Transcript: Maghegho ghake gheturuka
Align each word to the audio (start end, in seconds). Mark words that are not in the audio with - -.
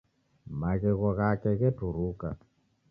Maghegho 0.59 1.09
ghake 1.17 1.51
gheturuka 1.59 2.29